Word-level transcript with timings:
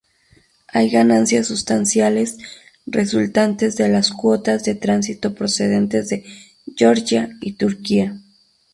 Hay 0.69 0.89
ganancias 0.89 1.45
sustanciales 1.45 2.39
resultantes 2.87 3.75
de 3.75 3.87
las 3.87 4.09
cuotas 4.09 4.63
de 4.63 4.73
tránsito 4.73 5.35
procedentes 5.35 6.09
de 6.09 6.25
Georgia 6.75 7.29
y 7.39 7.51
Turquía. 7.53 8.19